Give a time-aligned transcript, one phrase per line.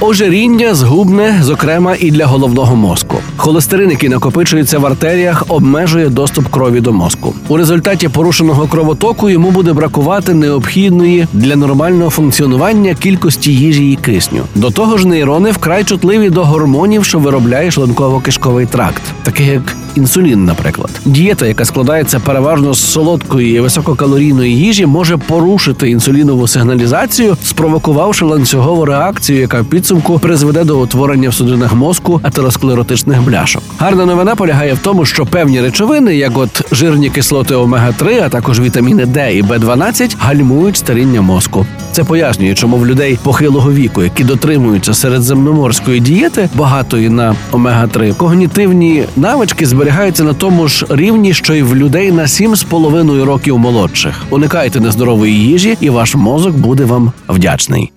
[0.00, 3.16] Ожиріння згубне, зокрема, і для головного мозку.
[3.36, 7.34] Холестерин, який накопичується в артеріях, обмежує доступ крові до мозку.
[7.48, 14.42] У результаті порушеного кровотоку йому буде бракувати необхідної для нормального функціонування кількості їжі і кисню.
[14.54, 20.44] До того ж, нейрони вкрай чутливі до гормонів, що виробляє шлунково-кишковий тракт, таких як інсулін,
[20.44, 20.90] наприклад.
[21.04, 28.84] Дієта, яка складається переважно з солодкої і висококалорійної їжі, може порушити інсулінову сигналізацію, спровокувавши ланцюгову
[28.84, 33.62] реакцію, яка в підсумку призведе до утворення в судинах мозку атеросклеротичних бляшок.
[33.78, 38.28] Гарна новина полягає в тому, що певні речовини, як от жирні кислоти омега 3 а
[38.28, 41.66] також вітаміни Д і Б12, гальмують старіння мозку.
[41.92, 48.12] Це пояснює, чому в людей похилого віку, які дотримуються середземноморської дієти, багатої на омега 3
[48.12, 49.83] когнітивні навички зберігаються
[50.24, 54.22] на тому ж рівні, що й в людей на 7,5 років молодших.
[54.30, 57.92] Уникайте нездорової їжі, і ваш мозок буде вам вдячний.